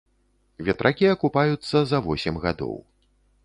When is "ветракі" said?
0.69-1.11